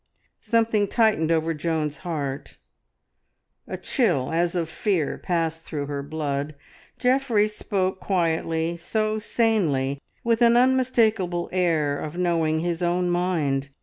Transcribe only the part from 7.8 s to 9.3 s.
quietly, so